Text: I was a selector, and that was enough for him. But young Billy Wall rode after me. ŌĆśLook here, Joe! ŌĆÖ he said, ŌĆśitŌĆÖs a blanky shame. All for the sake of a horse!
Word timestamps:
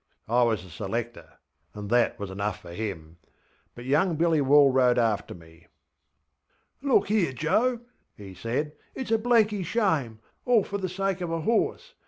I 0.27 0.41
was 0.41 0.65
a 0.65 0.71
selector, 0.71 1.33
and 1.75 1.87
that 1.91 2.17
was 2.17 2.31
enough 2.31 2.59
for 2.63 2.71
him. 2.73 3.17
But 3.75 3.85
young 3.85 4.15
Billy 4.15 4.41
Wall 4.41 4.71
rode 4.71 4.97
after 4.97 5.35
me. 5.35 5.67
ŌĆśLook 6.81 7.05
here, 7.05 7.31
Joe! 7.33 7.77
ŌĆÖ 7.77 7.81
he 8.15 8.33
said, 8.33 8.71
ŌĆśitŌĆÖs 8.97 9.11
a 9.11 9.17
blanky 9.19 9.61
shame. 9.61 10.19
All 10.43 10.63
for 10.63 10.79
the 10.79 10.89
sake 10.89 11.21
of 11.21 11.29
a 11.31 11.41
horse! 11.41 11.93